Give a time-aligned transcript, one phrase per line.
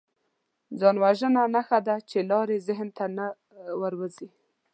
[0.79, 3.27] ځانوژنه نښه ده چې لارې ذهن ته نه
[3.81, 4.27] ورځي